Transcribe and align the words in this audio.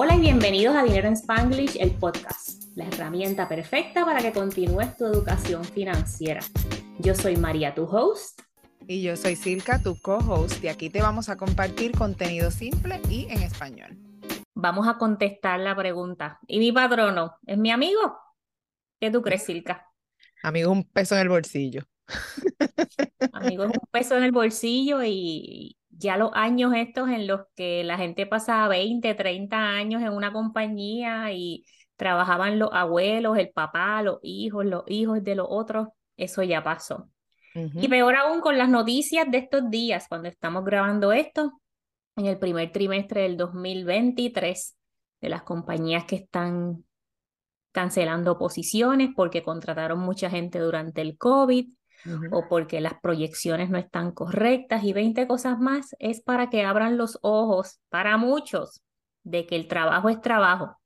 Hola 0.00 0.14
y 0.14 0.20
bienvenidos 0.20 0.76
a 0.76 0.84
Dinero 0.84 1.08
en 1.08 1.14
Spanglish, 1.14 1.76
el 1.80 1.90
podcast, 1.90 2.62
la 2.76 2.86
herramienta 2.86 3.48
perfecta 3.48 4.04
para 4.04 4.20
que 4.20 4.30
continúes 4.30 4.96
tu 4.96 5.04
educación 5.06 5.64
financiera. 5.64 6.40
Yo 7.00 7.16
soy 7.16 7.36
María, 7.36 7.74
tu 7.74 7.82
host. 7.82 8.42
Y 8.86 9.02
yo 9.02 9.16
soy 9.16 9.34
Silka, 9.34 9.82
tu 9.82 10.00
co-host, 10.00 10.62
y 10.62 10.68
aquí 10.68 10.88
te 10.88 11.02
vamos 11.02 11.28
a 11.28 11.36
compartir 11.36 11.90
contenido 11.98 12.52
simple 12.52 13.00
y 13.10 13.26
en 13.28 13.42
español. 13.42 13.98
Vamos 14.54 14.86
a 14.86 14.98
contestar 14.98 15.58
la 15.58 15.74
pregunta. 15.74 16.38
¿Y 16.46 16.60
mi 16.60 16.70
patrono 16.70 17.34
es 17.44 17.58
mi 17.58 17.72
amigo? 17.72 18.16
¿Qué 19.00 19.10
tú 19.10 19.20
crees, 19.20 19.46
Silka? 19.46 19.84
Amigo, 20.44 20.70
un 20.70 20.84
peso 20.84 21.16
en 21.16 21.22
el 21.22 21.28
bolsillo. 21.28 21.82
Amigo, 23.32 23.64
es 23.64 23.70
un 23.70 23.88
peso 23.90 24.16
en 24.16 24.22
el 24.22 24.30
bolsillo 24.30 25.02
y, 25.02 25.76
ya 25.98 26.16
los 26.16 26.30
años 26.34 26.72
estos 26.74 27.08
en 27.08 27.26
los 27.26 27.42
que 27.56 27.82
la 27.84 27.98
gente 27.98 28.26
pasaba 28.26 28.68
20, 28.68 29.14
30 29.14 29.56
años 29.56 30.02
en 30.02 30.12
una 30.12 30.32
compañía 30.32 31.32
y 31.32 31.64
trabajaban 31.96 32.58
los 32.58 32.70
abuelos, 32.72 33.36
el 33.36 33.50
papá, 33.50 34.02
los 34.02 34.18
hijos, 34.22 34.64
los 34.64 34.84
hijos 34.86 35.22
de 35.24 35.34
los 35.34 35.46
otros, 35.50 35.88
eso 36.16 36.42
ya 36.42 36.62
pasó. 36.62 37.10
Y 37.54 37.88
peor 37.88 38.14
aún 38.14 38.40
con 38.40 38.56
las 38.56 38.68
noticias 38.68 39.28
de 39.28 39.38
estos 39.38 39.68
días, 39.68 40.06
cuando 40.08 40.28
estamos 40.28 40.64
grabando 40.64 41.12
esto, 41.12 41.60
en 42.14 42.26
el 42.26 42.38
primer 42.38 42.70
trimestre 42.70 43.22
del 43.22 43.36
2023, 43.36 44.76
de 45.20 45.28
las 45.28 45.42
compañías 45.42 46.04
que 46.04 46.14
están 46.14 46.84
cancelando 47.72 48.38
posiciones 48.38 49.10
porque 49.16 49.42
contrataron 49.42 49.98
mucha 49.98 50.30
gente 50.30 50.60
durante 50.60 51.00
el 51.00 51.18
COVID, 51.18 51.68
o 52.30 52.48
porque 52.48 52.80
las 52.80 52.94
proyecciones 53.00 53.70
no 53.70 53.78
están 53.78 54.12
correctas 54.12 54.84
y 54.84 54.92
20 54.92 55.26
cosas 55.26 55.58
más, 55.58 55.94
es 55.98 56.20
para 56.20 56.50
que 56.50 56.64
abran 56.64 56.96
los 56.96 57.18
ojos 57.22 57.80
para 57.88 58.16
muchos 58.16 58.82
de 59.24 59.46
que 59.46 59.56
el 59.56 59.68
trabajo 59.68 60.08
es 60.08 60.20
trabajo. 60.20 60.76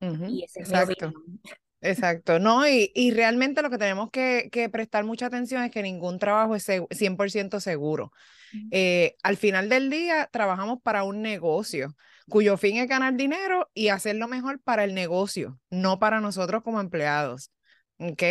y 0.00 0.44
ese 0.44 0.60
Exacto. 0.60 1.12
Exacto, 1.80 2.40
no, 2.40 2.66
y, 2.66 2.90
y, 2.92 3.12
realmente 3.12 3.62
lo 3.62 3.70
que 3.70 3.78
tenemos 3.78 4.10
que, 4.10 4.48
que, 4.50 4.68
prestar 4.68 5.04
mucha 5.04 5.26
atención 5.26 5.62
es 5.62 5.70
que 5.70 5.80
ningún 5.80 6.18
trabajo 6.18 6.56
es 6.56 6.68
100% 6.68 7.60
seguro. 7.60 8.10
Eh, 8.72 9.14
al 9.22 9.36
final 9.36 9.68
del 9.68 9.88
día, 9.88 10.28
trabajamos 10.32 10.80
para 10.82 11.04
un 11.04 11.22
negocio 11.22 11.94
cuyo 12.28 12.56
fin 12.56 12.76
es 12.78 12.88
ganar 12.88 13.14
dinero 13.14 13.70
y 13.74 13.88
hacer 13.88 14.16
lo 14.16 14.28
mejor 14.28 14.60
para 14.60 14.84
el 14.84 14.94
negocio, 14.94 15.58
no 15.70 15.98
para 15.98 16.20
nosotros 16.20 16.62
como 16.62 16.80
empleados. 16.80 17.50
¿Ok? 17.98 18.22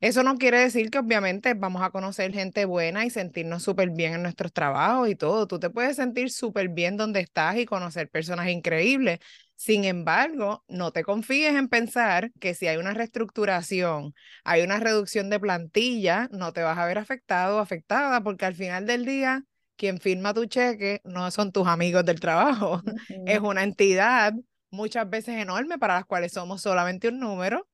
Eso 0.00 0.22
no 0.22 0.36
quiere 0.36 0.58
decir 0.58 0.90
que 0.90 0.98
obviamente 0.98 1.54
vamos 1.54 1.82
a 1.82 1.90
conocer 1.90 2.32
gente 2.32 2.64
buena 2.64 3.04
y 3.04 3.10
sentirnos 3.10 3.62
súper 3.62 3.90
bien 3.90 4.14
en 4.14 4.22
nuestros 4.22 4.52
trabajos 4.52 5.08
y 5.08 5.14
todo. 5.14 5.46
Tú 5.46 5.58
te 5.58 5.70
puedes 5.70 5.96
sentir 5.96 6.30
súper 6.30 6.68
bien 6.68 6.96
donde 6.96 7.20
estás 7.20 7.56
y 7.56 7.66
conocer 7.66 8.08
personas 8.10 8.48
increíbles. 8.48 9.20
Sin 9.56 9.84
embargo, 9.84 10.64
no 10.68 10.90
te 10.92 11.04
confíes 11.04 11.54
en 11.54 11.68
pensar 11.68 12.32
que 12.40 12.54
si 12.54 12.66
hay 12.66 12.76
una 12.76 12.92
reestructuración, 12.92 14.14
hay 14.42 14.62
una 14.62 14.80
reducción 14.80 15.30
de 15.30 15.40
plantilla, 15.40 16.28
no 16.32 16.52
te 16.52 16.62
vas 16.62 16.76
a 16.76 16.86
ver 16.86 16.98
afectado 16.98 17.56
o 17.58 17.60
afectada 17.60 18.20
porque 18.22 18.44
al 18.46 18.54
final 18.56 18.86
del 18.86 19.04
día, 19.06 19.44
quien 19.76 20.00
firma 20.00 20.34
tu 20.34 20.46
cheque 20.46 21.00
no 21.04 21.30
son 21.30 21.52
tus 21.52 21.66
amigos 21.68 22.04
del 22.04 22.20
trabajo, 22.20 22.82
es 23.26 23.40
una 23.40 23.62
entidad 23.62 24.34
muchas 24.70 25.08
veces 25.08 25.36
enorme 25.40 25.78
para 25.78 25.94
las 25.94 26.04
cuales 26.04 26.32
somos 26.32 26.60
solamente 26.60 27.08
un 27.08 27.20
número 27.20 27.68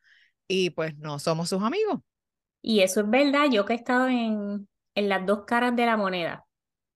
y 0.51 0.71
pues 0.71 0.99
no 0.99 1.19
somos 1.21 1.49
sus 1.49 1.63
amigos. 1.63 2.01
Y 2.61 2.81
eso 2.81 3.01
es 3.01 3.09
verdad, 3.09 3.47
yo 3.51 3.65
que 3.65 3.73
he 3.73 3.77
estado 3.77 4.09
en, 4.09 4.69
en 4.95 5.09
las 5.09 5.25
dos 5.25 5.45
caras 5.47 5.77
de 5.77 5.87
la 5.87 5.97
moneda, 5.97 6.45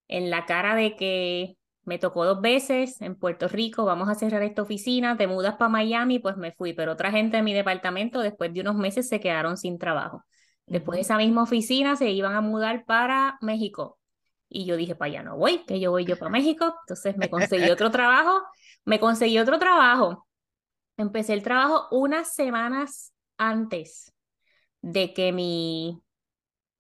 en 0.09 0.29
la 0.29 0.45
cara 0.45 0.75
de 0.75 0.97
que 0.97 1.57
me 1.85 1.99
tocó 1.99 2.25
dos 2.25 2.41
veces 2.41 3.01
en 3.01 3.15
Puerto 3.15 3.47
Rico, 3.47 3.85
vamos 3.85 4.09
a 4.09 4.17
cerrar 4.17 4.43
esta 4.43 4.63
oficina, 4.63 5.17
te 5.17 5.29
mudas 5.29 5.55
para 5.55 5.69
Miami, 5.69 6.19
pues 6.19 6.37
me 6.37 6.53
fui, 6.53 6.73
pero 6.73 6.93
otra 6.93 7.13
gente 7.13 7.37
de 7.37 7.43
mi 7.45 7.55
departamento 7.55 8.21
después 8.21 8.53
de 8.53 8.61
unos 8.63 8.75
meses 8.75 9.09
se 9.09 9.21
quedaron 9.21 9.57
sin 9.57 9.79
trabajo. 9.79 10.25
Después 10.67 10.97
de 10.97 11.03
esa 11.03 11.17
misma 11.17 11.45
oficina 11.45 11.95
se 11.95 12.11
iban 12.11 12.35
a 12.35 12.41
mudar 12.41 12.85
para 12.87 13.39
México. 13.41 13.99
Y 14.49 14.67
yo 14.67 14.77
dije, 14.77 14.97
para 14.97 15.11
allá 15.11 15.23
no 15.23 15.37
voy, 15.37 15.65
que 15.65 15.79
yo 15.79 15.93
voy 15.93 16.05
yo 16.05 16.19
para 16.19 16.31
México. 16.31 16.75
Entonces 16.83 17.17
me 17.17 17.31
conseguí 17.31 17.71
otro 17.71 17.91
trabajo, 17.93 18.43
me 18.85 18.99
conseguí 18.99 19.39
otro 19.39 19.59
trabajo. 19.59 20.27
Empecé 20.97 21.35
el 21.35 21.43
trabajo 21.43 21.87
unas 21.91 22.35
semanas 22.35 23.14
antes 23.37 24.13
de 24.83 25.13
que 25.15 25.33
mi 25.33 26.03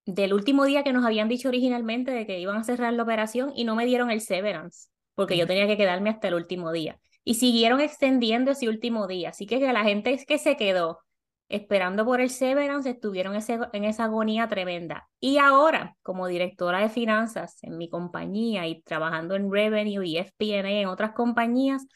del 0.06 0.34
último 0.34 0.64
día 0.64 0.82
que 0.82 0.92
nos 0.92 1.04
habían 1.04 1.28
dicho 1.28 1.48
originalmente 1.48 2.10
de 2.10 2.26
que 2.26 2.38
iban 2.40 2.56
a 2.56 2.64
cerrar 2.64 2.92
la 2.92 3.02
operación 3.02 3.52
y 3.54 3.64
no 3.64 3.74
me 3.74 3.86
dieron 3.86 4.10
el 4.10 4.20
severance, 4.20 4.88
porque 5.14 5.36
yo 5.36 5.46
tenía 5.46 5.66
que 5.66 5.76
quedarme 5.76 6.10
hasta 6.10 6.28
el 6.28 6.34
último 6.34 6.72
día. 6.72 7.00
Y 7.24 7.34
siguieron 7.34 7.80
extendiendo 7.80 8.50
ese 8.50 8.68
último 8.68 9.06
día. 9.06 9.30
Así 9.30 9.46
que, 9.46 9.58
la 9.72 9.82
gente 9.84 10.22
que 10.26 10.38
se 10.38 10.56
quedó 10.56 11.00
esperando 11.48 12.04
por 12.04 12.20
el 12.20 12.30
severance 12.30 12.90
estuvieron 12.90 13.34
ese, 13.34 13.58
en 13.72 13.84
esa 13.84 14.04
agonía 14.04 14.48
tremenda. 14.48 15.08
Y 15.20 15.38
ahora, 15.38 15.96
como 16.02 16.26
directora 16.26 16.80
de 16.80 16.90
finanzas 16.90 17.56
en 17.62 17.78
mi 17.78 17.88
compañía 17.88 18.66
y 18.66 18.82
trabajando 18.82 19.36
en 19.36 19.50
revenue 19.50 20.04
y 20.04 20.18
FP&A 20.18 20.68
en 20.68 20.88
otras 20.88 21.12
compañías, 21.12 21.86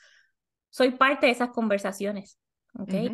soy 0.70 0.92
parte 0.92 1.26
de 1.26 1.32
esas 1.32 1.50
conversaciones. 1.50 2.38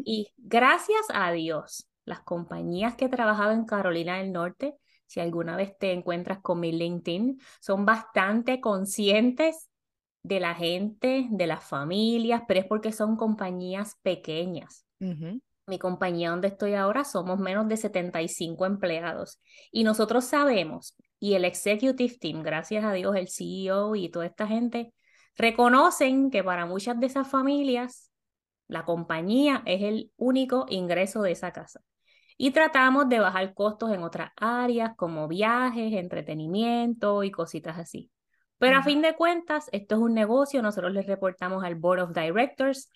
Y 0.04 0.32
gracias 0.36 1.06
a 1.12 1.32
Dios, 1.32 1.88
las 2.04 2.20
compañías 2.20 2.97
que 2.97 3.06
he 3.06 3.08
trabajado 3.08 3.52
en 3.52 3.64
Carolina 3.64 4.19
del 4.19 4.32
Norte, 4.32 4.76
si 5.06 5.20
alguna 5.20 5.56
vez 5.56 5.76
te 5.78 5.92
encuentras 5.92 6.41
con 6.41 6.60
mi 6.60 6.72
LinkedIn, 6.72 7.41
son 7.60 7.84
bastante 7.84 8.60
conscientes 8.60 9.69
de 10.22 10.41
la 10.41 10.54
gente, 10.54 11.28
de 11.30 11.47
las 11.47 11.64
familias, 11.64 12.42
pero 12.48 12.60
es 12.60 12.66
porque 12.66 12.92
son 12.92 13.16
compañías 13.16 13.98
pequeñas. 14.02 14.86
Mi 15.66 15.78
compañía 15.78 16.31
donde 16.31 16.48
estoy 16.48 16.75
ahora 16.75 17.04
somos 17.04 17.38
menos 17.38 17.69
de 17.69 17.76
75 17.76 18.66
empleados 18.66 19.41
y 19.70 19.84
nosotros 19.84 20.25
sabemos, 20.25 20.94
y 21.19 21.34
el 21.34 21.44
executive 21.44 22.16
team, 22.19 22.42
gracias 22.42 22.84
a 22.84 22.92
Dios, 22.92 23.16
el 23.16 23.28
CEO 23.28 23.96
y 23.96 24.10
toda 24.10 24.26
esta 24.26 24.46
gente, 24.46 24.92
reconocen 25.36 26.31
que 26.31 26.44
para 26.44 26.66
muchas 26.66 26.98
de 27.00 27.06
esas 27.06 27.28
familias 27.28 28.10
la 28.69 28.84
compañía 28.84 29.62
es 29.66 29.82
el 29.82 30.12
único 30.16 30.66
ingreso 30.69 31.22
de 31.22 31.32
esa 31.32 31.52
casa. 31.52 31.80
Y 32.36 32.50
tratamos 32.50 33.08
de 33.08 33.20
bajar 33.20 33.54
costos 33.54 33.92
en 33.92 34.02
otras 34.02 34.32
áreas 34.36 34.92
como 34.97 35.28
viajes, 35.28 35.92
entretenimiento 35.92 37.22
y 37.22 37.30
cositas 37.30 37.78
así. 37.78 38.10
Pero 38.58 38.78
a 38.78 38.82
fin 38.82 39.02
de 39.02 39.14
cuentas, 39.14 39.69
esto 39.72 39.97
es 39.97 40.00
un 40.00 40.14
negocio, 40.14 40.62
nosotros 40.62 40.92
les 40.92 41.06
reportamos 41.06 41.62
al 41.64 41.75
Board 41.75 42.00
of 42.00 42.14
Directors 42.14 42.88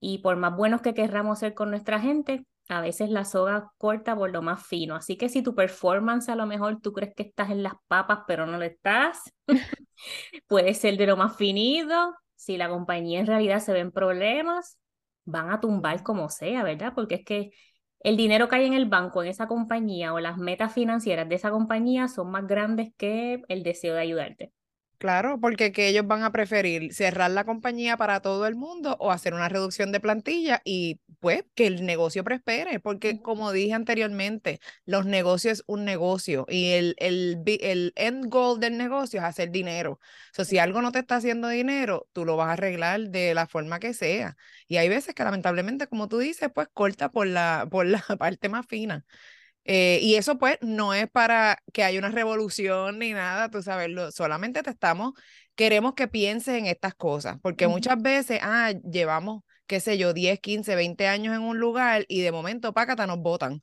y 0.00 0.18
por 0.18 0.36
más 0.36 0.56
buenos 0.56 0.82
que 0.82 0.94
querramos 0.94 1.38
ser 1.38 1.54
con 1.54 1.70
nuestra 1.70 2.00
gente, 2.00 2.44
a 2.68 2.80
veces 2.80 3.10
la 3.10 3.24
soga 3.24 3.72
corta 3.78 4.16
por 4.16 4.30
lo 4.30 4.42
más 4.42 4.66
fino. 4.66 4.96
Así 4.96 5.16
que 5.16 5.28
si 5.28 5.42
tu 5.42 5.54
performance 5.54 6.28
a 6.28 6.36
lo 6.36 6.46
mejor 6.46 6.80
tú 6.80 6.92
crees 6.92 7.14
que 7.14 7.22
estás 7.22 7.50
en 7.50 7.62
las 7.62 7.74
papas, 7.86 8.20
pero 8.26 8.46
no 8.46 8.58
lo 8.58 8.64
estás, 8.64 9.20
puede 10.48 10.74
ser 10.74 10.96
de 10.96 11.06
lo 11.06 11.16
más 11.16 11.36
finito. 11.36 12.14
Si 12.34 12.56
la 12.56 12.68
compañía 12.68 13.20
en 13.20 13.26
realidad 13.26 13.60
se 13.60 13.72
ven 13.72 13.92
problemas, 13.92 14.78
van 15.26 15.50
a 15.50 15.60
tumbar 15.60 16.02
como 16.02 16.30
sea, 16.30 16.62
¿verdad? 16.64 16.92
Porque 16.94 17.16
es 17.16 17.24
que 17.24 17.50
el 18.00 18.16
dinero 18.16 18.48
que 18.48 18.56
hay 18.56 18.66
en 18.66 18.74
el 18.74 18.86
banco, 18.86 19.22
en 19.22 19.28
esa 19.30 19.48
compañía 19.48 20.14
o 20.14 20.20
las 20.20 20.38
metas 20.38 20.72
financieras 20.72 21.28
de 21.28 21.34
esa 21.36 21.50
compañía 21.50 22.08
son 22.08 22.30
más 22.30 22.46
grandes 22.46 22.92
que 22.96 23.42
el 23.48 23.62
deseo 23.62 23.94
de 23.94 24.00
ayudarte. 24.00 24.52
Claro, 24.98 25.38
porque 25.40 25.72
que 25.72 25.88
ellos 25.88 26.06
van 26.06 26.22
a 26.22 26.32
preferir 26.32 26.94
cerrar 26.94 27.30
la 27.30 27.44
compañía 27.44 27.98
para 27.98 28.20
todo 28.20 28.46
el 28.46 28.54
mundo 28.54 28.96
o 28.98 29.10
hacer 29.12 29.34
una 29.34 29.48
reducción 29.50 29.92
de 29.92 30.00
plantilla 30.00 30.62
y 30.64 31.00
pues 31.20 31.44
que 31.54 31.66
el 31.66 31.84
negocio 31.84 32.24
prospere, 32.24 32.80
porque 32.80 33.20
como 33.20 33.52
dije 33.52 33.74
anteriormente, 33.74 34.58
los 34.86 35.04
negocios 35.04 35.58
es 35.60 35.64
un 35.66 35.84
negocio 35.84 36.46
y 36.48 36.70
el, 36.72 36.94
el, 36.98 37.42
el 37.60 37.92
end 37.96 38.28
goal 38.30 38.58
del 38.58 38.78
negocio 38.78 39.20
es 39.20 39.26
hacer 39.26 39.50
dinero. 39.50 39.92
O 39.92 40.34
sea, 40.34 40.46
si 40.46 40.58
algo 40.58 40.80
no 40.80 40.92
te 40.92 41.00
está 41.00 41.16
haciendo 41.16 41.48
dinero, 41.48 42.08
tú 42.14 42.24
lo 42.24 42.36
vas 42.38 42.48
a 42.48 42.52
arreglar 42.52 43.10
de 43.10 43.34
la 43.34 43.46
forma 43.46 43.78
que 43.80 43.92
sea. 43.92 44.36
Y 44.66 44.78
hay 44.78 44.88
veces 44.88 45.14
que 45.14 45.24
lamentablemente, 45.24 45.88
como 45.88 46.08
tú 46.08 46.18
dices, 46.18 46.48
pues 46.54 46.68
corta 46.72 47.10
por 47.10 47.26
la, 47.26 47.66
por 47.70 47.84
la 47.86 48.00
parte 48.18 48.48
más 48.48 48.66
fina. 48.66 49.04
Eh, 49.68 49.98
y 50.00 50.14
eso 50.14 50.38
pues 50.38 50.58
no 50.60 50.94
es 50.94 51.10
para 51.10 51.58
que 51.72 51.82
haya 51.82 51.98
una 51.98 52.10
revolución 52.10 53.00
ni 53.00 53.12
nada, 53.12 53.50
tú 53.50 53.62
sabes, 53.62 53.90
solamente 54.14 54.62
te 54.62 54.70
estamos, 54.70 55.12
queremos 55.56 55.94
que 55.94 56.06
pienses 56.06 56.54
en 56.54 56.66
estas 56.66 56.94
cosas, 56.94 57.38
porque 57.42 57.66
muchas 57.66 58.00
veces, 58.00 58.38
ah, 58.42 58.72
llevamos, 58.88 59.42
qué 59.66 59.80
sé 59.80 59.98
yo, 59.98 60.12
10, 60.12 60.38
15, 60.38 60.76
20 60.76 61.08
años 61.08 61.34
en 61.34 61.42
un 61.42 61.58
lugar 61.58 62.04
y 62.08 62.20
de 62.20 62.30
momento, 62.30 62.72
pácata, 62.72 63.08
nos 63.08 63.18
votan. 63.18 63.60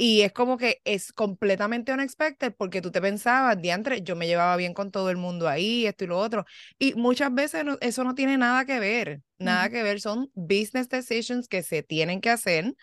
Y 0.00 0.20
es 0.20 0.32
como 0.32 0.58
que 0.58 0.80
es 0.84 1.12
completamente 1.12 1.92
unexpected 1.92 2.54
porque 2.56 2.82
tú 2.82 2.92
te 2.92 3.00
pensabas, 3.00 3.60
diantre, 3.60 4.02
yo 4.02 4.16
me 4.16 4.28
llevaba 4.28 4.56
bien 4.56 4.74
con 4.74 4.92
todo 4.92 5.10
el 5.10 5.16
mundo 5.16 5.48
ahí, 5.48 5.86
esto 5.86 6.04
y 6.04 6.06
lo 6.08 6.18
otro. 6.18 6.44
Y 6.78 6.94
muchas 6.94 7.34
veces 7.34 7.64
eso 7.80 8.04
no 8.04 8.14
tiene 8.14 8.38
nada 8.38 8.64
que 8.64 8.78
ver, 8.78 9.22
nada 9.38 9.70
que 9.70 9.82
ver, 9.82 10.00
son 10.00 10.30
business 10.34 10.88
decisions 10.88 11.48
que 11.48 11.62
se 11.62 11.82
tienen 11.82 12.20
que 12.20 12.30
hacer 12.30 12.74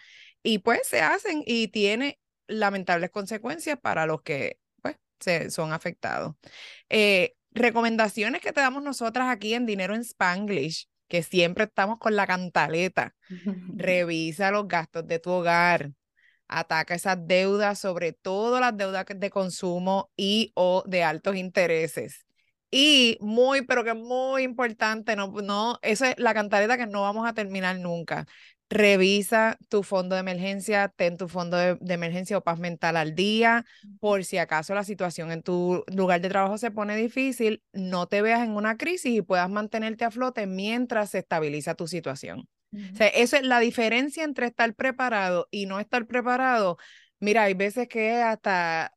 y 0.43 0.59
pues 0.59 0.81
se 0.87 1.01
hacen 1.01 1.43
y 1.45 1.69
tiene 1.69 2.19
lamentables 2.47 3.09
consecuencias 3.09 3.79
para 3.79 4.05
los 4.05 4.21
que 4.21 4.59
pues, 4.81 4.97
se, 5.19 5.49
son 5.49 5.73
afectados. 5.73 6.35
Eh, 6.89 7.35
recomendaciones 7.51 8.41
que 8.41 8.53
te 8.53 8.61
damos 8.61 8.83
nosotras 8.83 9.29
aquí 9.29 9.53
en 9.53 9.65
Dinero 9.65 9.95
en 9.95 10.01
Spanglish, 10.01 10.87
que 11.07 11.23
siempre 11.23 11.65
estamos 11.65 11.99
con 11.99 12.15
la 12.15 12.27
cantaleta. 12.27 13.15
Revisa 13.75 14.51
los 14.51 14.67
gastos 14.67 15.07
de 15.07 15.19
tu 15.19 15.31
hogar. 15.31 15.91
Ataca 16.47 16.93
esas 16.93 17.17
deudas, 17.25 17.79
sobre 17.79 18.13
todo 18.13 18.59
las 18.59 18.77
deudas 18.77 19.05
de 19.15 19.29
consumo 19.31 20.11
y 20.15 20.51
o 20.53 20.83
de 20.85 21.03
altos 21.03 21.35
intereses. 21.35 22.25
Y 22.69 23.17
muy, 23.21 23.61
pero 23.61 23.83
que 23.83 23.93
muy 23.93 24.43
importante, 24.43 25.15
no, 25.15 25.27
no, 25.27 25.79
esa 25.81 26.09
es 26.11 26.19
la 26.19 26.33
cantaleta 26.33 26.77
que 26.77 26.87
no 26.87 27.03
vamos 27.03 27.27
a 27.27 27.33
terminar 27.33 27.79
nunca. 27.79 28.27
Revisa 28.69 29.57
tu 29.69 29.83
fondo 29.83 30.15
de 30.15 30.21
emergencia, 30.21 30.91
ten 30.95 31.17
tu 31.17 31.27
fondo 31.27 31.55
de, 31.55 31.77
emergencia 31.93 32.37
o 32.37 32.43
paz 32.43 32.57
mental 32.57 32.97
al 32.97 33.13
día, 33.13 33.63
por 33.99 34.25
si 34.25 34.39
acaso 34.39 34.73
la 34.73 34.83
situación 34.83 35.31
en 35.31 35.43
tu 35.43 35.83
lugar 35.87 36.19
de 36.19 36.29
trabajo 36.29 36.57
se 36.57 36.71
pone 36.71 36.95
difícil, 36.95 37.61
no 37.73 38.07
te 38.07 38.23
veas 38.23 38.43
en 38.43 38.55
una 38.55 38.75
crisis 38.75 39.13
y 39.13 39.21
puedas 39.21 39.49
mantenerte 39.51 40.03
a 40.03 40.09
flote 40.09 40.47
mientras 40.47 41.11
se 41.11 41.19
estabiliza 41.19 41.75
tu 41.75 41.87
situación. 41.87 42.49
O 42.73 42.95
sea, 42.95 43.07
eso 43.07 43.37
es 43.37 43.43
la 43.43 43.59
diferencia 43.59 44.23
entre 44.23 44.47
estar 44.47 44.73
preparado 44.73 45.47
y 45.51 45.67
no 45.67 45.79
estar 45.79 46.07
preparado. 46.07 46.77
Mira, 47.19 47.43
hay 47.43 47.53
veces 47.53 47.87
que 47.87 48.15
hasta 48.15 48.94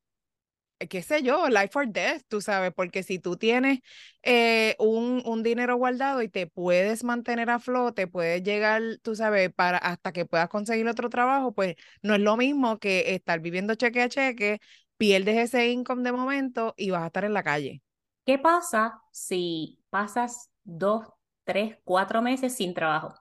qué 0.89 1.03
sé 1.03 1.23
yo, 1.23 1.49
life 1.49 1.77
or 1.79 1.89
death, 1.89 2.23
tú 2.29 2.41
sabes, 2.41 2.73
porque 2.73 3.03
si 3.03 3.19
tú 3.19 3.37
tienes 3.37 3.81
eh, 4.23 4.77
un, 4.79 5.23
un, 5.25 5.43
dinero 5.43 5.77
guardado 5.77 6.23
y 6.23 6.29
te 6.29 6.47
puedes 6.47 7.05
mantener 7.05 7.51
a 7.51 7.59
flote, 7.59 8.07
puedes 8.07 8.43
llegar, 8.43 8.83
tú 9.03 9.17
sabes, 9.17 9.53
para 9.53 9.79
hasta 9.79 10.13
que 10.13 10.25
puedas 10.25 10.49
conseguir 10.49 10.87
otro 10.87 11.11
trabajo, 11.11 11.53
pues 11.53 11.77
no 12.03 12.15
es 12.15 12.21
lo 12.21 12.37
mismo 12.37 12.79
que 12.79 13.15
estar 13.15 13.41
viviendo 13.41 13.75
cheque 13.75 14.03
a 14.03 14.09
cheque, 14.09 14.61
pierdes 14.97 15.37
ese 15.37 15.69
income 15.69 16.03
de 16.03 16.13
momento 16.13 16.75
y 16.77 16.91
vas 16.91 17.03
a 17.03 17.07
estar 17.07 17.25
en 17.25 17.35
la 17.35 17.43
calle. 17.43 17.83
¿Qué 18.25 18.39
pasa 18.39 19.03
si 19.11 19.81
pasas 19.91 20.51
dos, 20.63 21.07
tres, 21.45 21.79
cuatro 21.85 22.23
meses 22.23 22.55
sin 22.55 22.75
trabajo? 22.75 23.15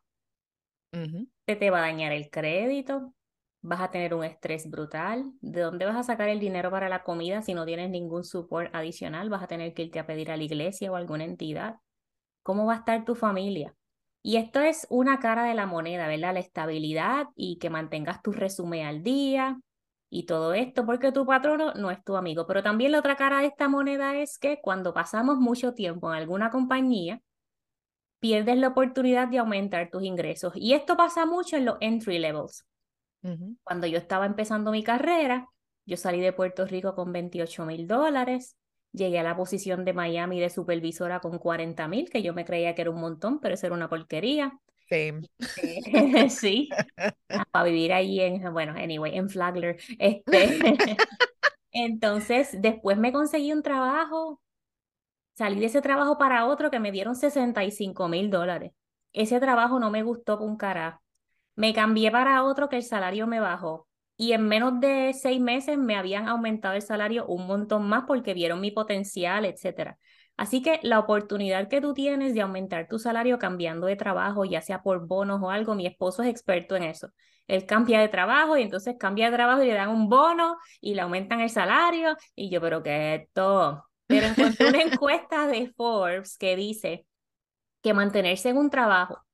Se 1.46 1.56
te 1.56 1.70
va 1.70 1.80
a 1.80 1.82
dañar 1.82 2.12
el 2.12 2.30
crédito, 2.30 3.14
vas 3.68 3.82
a 3.82 3.92
tener 3.92 4.14
un 4.14 4.24
estrés 4.24 4.70
brutal. 4.70 5.32
¿De 5.42 5.62
dónde 5.62 5.86
vas 5.86 5.98
a 5.98 6.04
sacar 6.04 6.30
el 6.30 6.40
dinero 6.40 6.72
para 6.72 6.88
la 6.88 7.04
comida 7.04 7.42
si 7.42 7.54
no 7.54 7.66
tienes 7.66 7.90
ningún 7.90 8.24
support 8.24 8.74
adicional? 8.74 9.30
Vas 9.30 9.44
a 9.44 9.48
tener 9.48 9.74
que 9.74 9.84
irte 9.84 10.00
a 10.00 10.08
pedir 10.08 10.32
a 10.32 10.38
la 10.38 10.44
iglesia 10.44 10.92
o 10.92 10.96
a 10.96 11.00
alguna 11.00 11.26
entidad. 11.26 11.76
¿Cómo 12.44 12.66
va 12.66 12.76
a 12.76 12.78
estar 12.78 13.04
tu 13.04 13.14
familia? 13.14 13.76
Y 14.24 14.38
esto 14.38 14.62
es 14.62 14.88
una 14.90 15.20
cara 15.20 15.44
de 15.44 15.54
la 15.54 15.66
moneda, 15.66 16.08
¿verdad? 16.08 16.34
La 16.34 16.40
estabilidad 16.40 17.28
y 17.36 17.58
que 17.60 17.70
mantengas 17.70 18.22
tu 18.22 18.32
resumen 18.32 18.86
al 18.86 19.04
día 19.04 19.60
y 20.10 20.26
todo 20.26 20.54
esto, 20.54 20.86
porque 20.86 21.12
tu 21.12 21.26
patrono 21.26 21.74
no 21.74 21.92
es 21.92 22.02
tu 22.06 22.16
amigo. 22.16 22.48
Pero 22.48 22.64
también 22.64 22.94
la 22.94 23.00
otra 23.00 23.18
cara 23.18 23.42
de 23.42 23.48
esta 23.48 23.68
moneda 23.68 24.16
es 24.18 24.38
que 24.40 24.60
cuando 24.62 24.94
pasamos 24.94 25.38
mucho 25.40 25.74
tiempo 25.74 26.10
en 26.10 26.20
alguna 26.20 26.50
compañía, 26.50 27.22
pierdes 28.20 28.58
la 28.58 28.70
oportunidad 28.70 29.28
de 29.28 29.40
aumentar 29.40 29.90
tus 29.90 30.04
ingresos. 30.04 30.54
Y 30.56 30.74
esto 30.74 30.96
pasa 30.96 31.26
mucho 31.26 31.58
en 31.58 31.66
los 31.66 31.78
entry 31.82 32.18
levels. 32.20 32.66
Cuando 33.64 33.88
yo 33.88 33.98
estaba 33.98 34.26
empezando 34.26 34.72
mi 34.72 34.84
carrera, 34.84 35.48
yo 35.86 35.98
salí 35.98 36.20
de 36.20 36.34
Puerto 36.34 36.66
Rico 36.66 36.96
con 36.96 37.12
28 37.12 37.66
mil 37.66 37.88
dólares, 37.88 38.58
llegué 38.92 39.20
a 39.20 39.24
la 39.24 39.36
posición 39.36 39.86
de 39.86 39.94
Miami 39.94 40.40
de 40.40 40.50
supervisora 40.50 41.20
con 41.20 41.38
40 41.40 41.88
mil, 41.88 42.10
que 42.10 42.22
yo 42.22 42.34
me 42.34 42.46
creía 42.46 42.76
que 42.76 42.82
era 42.82 42.92
un 42.92 43.00
montón, 43.00 43.40
pero 43.40 43.56
eso 43.56 43.66
era 43.68 43.76
una 43.76 43.90
porquería. 43.90 44.58
Sí. 44.90 45.12
Eh, 45.62 46.30
sí, 46.30 46.70
ah, 46.98 47.44
para 47.52 47.66
vivir 47.66 47.92
ahí 47.92 48.22
en, 48.22 48.54
bueno, 48.54 48.74
anyway, 48.78 49.18
en 49.18 49.30
Flagler. 49.30 49.78
Este, 50.00 50.24
entonces, 51.72 52.56
después 52.62 52.98
me 52.98 53.12
conseguí 53.12 53.52
un 53.52 53.64
trabajo, 53.64 54.42
salí 55.36 55.60
de 55.60 55.66
ese 55.66 55.82
trabajo 55.82 56.18
para 56.18 56.46
otro 56.46 56.72
que 56.72 56.80
me 56.80 56.94
dieron 56.94 57.16
65 57.16 58.08
mil 58.08 58.30
dólares. 58.30 58.72
Ese 59.12 59.42
trabajo 59.42 59.78
no 59.80 59.92
me 59.92 60.04
gustó 60.04 60.38
con 60.38 60.52
un 60.52 60.58
carajo. 60.58 61.02
Me 61.58 61.74
cambié 61.74 62.12
para 62.12 62.44
otro 62.44 62.70
que 62.70 62.78
el 62.78 62.84
salario 62.84 63.26
me 63.26 63.40
bajó 63.40 63.88
y 64.16 64.34
en 64.34 64.48
menos 64.48 64.80
de 64.80 65.12
seis 65.14 65.42
meses 65.42 65.78
me 65.78 65.96
habían 65.96 66.28
aumentado 66.28 66.76
el 66.76 66.84
salario 66.84 67.26
un 67.26 67.48
montón 67.48 67.90
más 67.90 68.04
porque 68.06 68.36
vieron 68.36 68.62
mi 68.62 68.70
potencial, 68.70 69.44
etcétera. 69.44 69.98
Así 70.38 70.62
que 70.62 70.80
la 70.84 71.00
oportunidad 71.00 71.68
que 71.68 71.82
tú 71.82 71.96
tienes 71.96 72.36
de 72.36 72.42
aumentar 72.42 72.88
tu 72.88 73.00
salario 73.00 73.40
cambiando 73.40 73.88
de 73.88 73.96
trabajo, 73.96 74.46
ya 74.46 74.62
sea 74.62 74.84
por 74.84 75.08
bonos 75.08 75.42
o 75.42 75.50
algo, 75.50 75.74
mi 75.74 75.88
esposo 75.88 76.22
es 76.22 76.30
experto 76.30 76.76
en 76.76 76.84
eso. 76.84 77.10
Él 77.48 77.66
cambia 77.66 78.02
de 78.02 78.10
trabajo 78.10 78.56
y 78.56 78.62
entonces 78.62 78.96
cambia 79.00 79.32
de 79.32 79.36
trabajo 79.36 79.64
y 79.64 79.68
le 79.68 79.74
dan 79.74 79.90
un 79.90 80.10
bono 80.10 80.58
y 80.80 80.94
le 80.94 81.02
aumentan 81.02 81.40
el 81.40 81.50
salario. 81.50 82.16
Y 82.36 82.52
yo, 82.52 82.62
pero 82.62 82.84
¿qué 82.84 83.16
es 83.16 83.22
esto? 83.24 83.84
Pero 84.06 84.28
encontré 84.28 84.70
una 84.70 84.82
encuesta 84.84 85.48
de 85.48 85.74
Forbes 85.76 86.38
que 86.38 86.56
dice 86.56 87.08
que 87.82 87.96
mantenerse 87.96 88.50
en 88.50 88.58
un 88.58 88.70
trabajo 88.70 89.27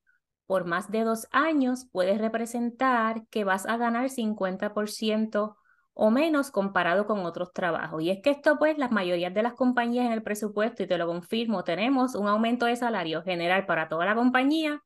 por 0.46 0.66
más 0.66 0.92
de 0.92 1.04
dos 1.04 1.28
años 1.32 1.88
puede 1.92 2.18
representar 2.18 3.26
que 3.30 3.44
vas 3.44 3.66
a 3.66 3.78
ganar 3.78 4.10
50% 4.10 5.56
o 5.96 6.10
menos 6.10 6.52
comparado 6.52 7.06
con 7.06 7.26
otros 7.26 7.54
trabajos. 7.54 8.02
Y 8.02 8.10
es 8.10 8.22
que 8.22 8.32
esto, 8.32 8.58
pues, 8.58 8.78
las 8.78 8.92
mayorías 8.92 9.34
de 9.34 9.44
las 9.44 9.54
compañías 9.54 10.08
en 10.08 10.12
el 10.12 10.24
presupuesto, 10.24 10.84
y 10.84 10.88
te 10.88 10.98
lo 10.98 11.08
confirmo, 11.08 11.64
tenemos 11.64 12.16
un 12.16 12.28
aumento 12.28 12.66
de 12.66 12.76
salario 12.76 13.22
general 13.22 13.66
para 13.66 13.90
toda 13.90 14.06
la 14.06 14.16
compañía 14.16 14.82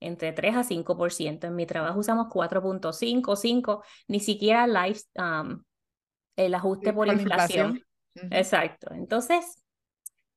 entre 0.00 0.32
3 0.32 0.56
a 0.56 0.64
5%. 0.64 1.46
En 1.46 1.56
mi 1.56 1.66
trabajo 1.66 1.98
usamos 1.98 2.28
4.5, 2.28 3.36
5, 3.36 3.82
ni 4.08 4.20
siquiera 4.20 4.66
life, 4.66 5.02
um, 5.16 5.62
el 6.36 6.54
ajuste 6.54 6.92
por 6.92 7.08
inflación. 7.08 7.82
Exacto. 8.30 8.92
Entonces, 8.92 9.64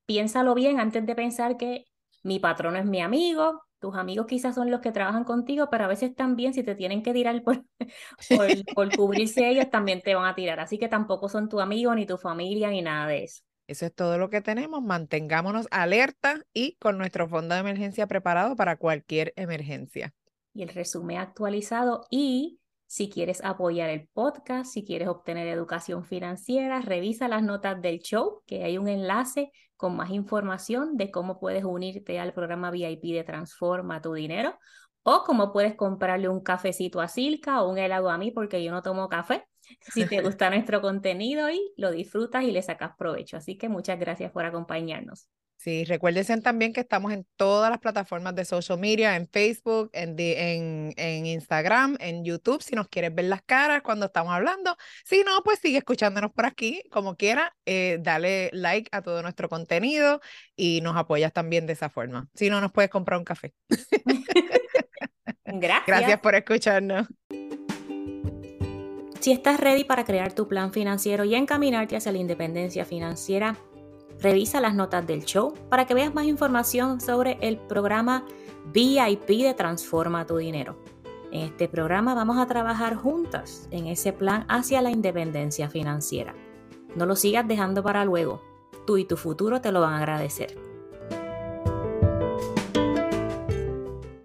piénsalo 0.06 0.56
bien 0.56 0.80
antes 0.80 1.06
de 1.06 1.16
pensar 1.16 1.58
que 1.58 1.86
mi 2.24 2.40
patrono 2.40 2.78
es 2.78 2.86
mi 2.86 3.02
amigo, 3.02 3.67
tus 3.80 3.96
amigos 3.96 4.26
quizás 4.28 4.56
son 4.56 4.72
los 4.72 4.82
que 4.82 4.92
trabajan 4.92 5.24
contigo, 5.24 5.70
pero 5.70 5.86
a 5.86 5.88
veces 5.88 6.16
también 6.16 6.54
si 6.54 6.64
te 6.64 6.76
tienen 6.76 7.04
que 7.04 7.14
tirar 7.14 7.44
por, 7.44 7.66
por, 8.76 8.96
cubrirse 8.96 9.50
ellos, 9.50 9.70
también 9.70 10.02
te 10.02 10.16
van 10.16 10.26
a 10.26 10.36
tirar. 10.36 10.60
Así 10.60 10.78
que 10.78 10.88
tampoco 10.88 11.30
son 11.30 11.50
tu 11.50 11.60
amigo, 11.60 11.94
ni 11.96 12.06
tu 12.06 12.18
familia, 12.18 12.70
ni 12.70 12.82
nada 12.82 13.08
de 13.08 13.24
eso. 13.26 13.42
Eso 13.68 13.86
es 13.86 13.94
todo 13.94 14.18
lo 14.18 14.30
que 14.30 14.42
tenemos. 14.42 14.82
Mantengámonos 14.82 15.68
alerta 15.72 16.42
y 16.54 16.78
con 16.78 16.98
nuestro 16.98 17.28
fondo 17.28 17.54
de 17.54 17.62
emergencia 17.62 18.08
preparado 18.08 18.56
para 18.56 18.78
cualquier 18.78 19.34
emergencia. 19.36 20.14
Y 20.54 20.64
el 20.64 20.70
resumen 20.70 21.18
actualizado 21.18 22.08
y 22.10 22.60
si 22.88 23.10
quieres 23.10 23.44
apoyar 23.44 23.90
el 23.90 24.08
podcast, 24.08 24.72
si 24.72 24.86
quieres 24.86 25.10
obtener 25.10 25.48
educación 25.48 26.06
financiera, 26.06 26.82
revisa 26.82 27.28
las 27.28 27.44
notas 27.44 27.82
del 27.82 28.00
show, 28.00 28.42
que 28.48 28.64
hay 28.64 28.78
un 28.78 28.88
enlace 28.88 29.52
con 29.76 29.96
más 29.96 30.10
información 30.10 30.98
de 30.98 31.12
cómo 31.12 31.40
puedes 31.40 31.64
unirte 31.64 32.20
al 32.20 32.34
programa 32.34 32.72
VIP 32.72 33.14
de 33.14 33.24
Transforma 33.24 34.02
tu 34.02 34.14
Dinero 34.14 34.58
o 35.04 35.24
cómo 35.26 35.54
puedes 35.54 35.76
comprarle 35.76 36.30
un 36.30 36.42
cafecito 36.42 37.00
a 37.00 37.08
Silka 37.08 37.62
o 37.62 37.70
un 37.70 37.78
helado 37.78 38.10
a 38.10 38.18
mí 38.18 38.32
porque 38.32 38.64
yo 38.64 38.72
no 38.72 38.82
tomo 38.82 39.08
café. 39.08 39.46
Si 39.82 40.06
te 40.06 40.22
gusta 40.22 40.50
nuestro 40.50 40.82
contenido 40.82 41.50
y 41.50 41.74
lo 41.78 41.92
disfrutas 41.92 42.44
y 42.44 42.52
le 42.52 42.62
sacas 42.62 42.92
provecho. 42.98 43.38
Así 43.38 43.58
que 43.58 43.70
muchas 43.70 44.00
gracias 44.00 44.32
por 44.32 44.46
acompañarnos. 44.46 45.30
Sí, 45.58 45.86
recuérdense 45.86 46.40
también 46.40 46.72
que 46.72 46.82
estamos 46.82 47.12
en 47.12 47.26
todas 47.36 47.72
las 47.72 47.80
plataformas 47.80 48.36
de 48.36 48.46
social 48.46 48.78
media, 48.78 49.16
en 49.16 49.28
Facebook, 49.28 49.90
en, 49.92 50.16
en, 50.20 50.94
en, 50.96 51.26
Instagram, 51.26 51.98
en 52.00 52.24
YouTube, 52.24 52.62
si 52.62 52.76
nos 52.76 52.88
quieres 52.88 53.14
ver 53.16 53.26
las 53.26 53.42
caras 53.42 53.82
cuando 53.82 54.06
estamos 54.06 54.34
hablando. 54.34 54.78
Si 55.04 55.24
no, 55.24 55.42
pues 55.44 55.58
sigue 55.60 55.80
escuchándonos 55.80 56.32
por 56.32 56.46
aquí, 56.46 56.84
como 56.92 57.16
quiera, 57.18 57.56
eh, 57.66 57.98
dale 58.02 58.52
like 58.54 58.88
a 58.92 59.02
todo 59.02 59.24
nuestro 59.24 59.50
contenido 59.50 60.22
y 60.56 60.82
nos 60.82 60.96
apoyas 60.96 61.34
también 61.34 61.66
de 61.66 61.74
esa 61.74 61.90
forma. 61.90 62.30
Si 62.36 62.52
no, 62.52 62.62
nos 62.62 62.72
puedes 62.72 62.92
comprar 62.92 63.18
un 63.18 63.26
café. 63.26 63.54
Gracias. 65.44 65.88
Gracias 65.88 66.20
por 66.20 66.36
escucharnos. 66.36 67.08
Si 69.20 69.32
estás 69.32 69.60
ready 69.60 69.84
para 69.84 70.06
crear 70.06 70.34
tu 70.34 70.48
plan 70.48 70.72
financiero 70.72 71.24
y 71.24 71.34
encaminarte 71.34 71.96
hacia 71.96 72.12
la 72.12 72.20
independencia 72.20 72.86
financiera, 72.86 73.58
Revisa 74.20 74.62
las 74.62 74.74
notas 74.74 75.06
del 75.06 75.26
show 75.26 75.54
para 75.70 75.86
que 75.86 75.94
veas 75.94 76.14
más 76.14 76.26
información 76.26 77.00
sobre 77.00 77.38
el 77.42 77.58
programa 77.58 78.26
VIP 78.74 79.28
de 79.28 79.54
Transforma 79.54 80.26
tu 80.26 80.38
Dinero. 80.38 80.76
En 81.32 81.42
este 81.42 81.68
programa 81.68 82.16
vamos 82.16 82.38
a 82.38 82.48
trabajar 82.48 82.96
juntas 82.96 83.68
en 83.72 83.88
ese 83.88 84.14
plan 84.14 84.46
hacia 84.50 84.82
la 84.82 84.92
independencia 84.92 85.70
financiera. 85.70 86.34
No 86.96 87.06
lo 87.06 87.16
sigas 87.16 87.48
dejando 87.48 87.84
para 87.84 88.06
luego. 88.06 88.42
Tú 88.86 88.98
y 88.98 89.06
tu 89.06 89.18
futuro 89.18 89.62
te 89.62 89.72
lo 89.72 89.82
van 89.82 89.94
a 89.94 89.98
agradecer. 89.98 90.67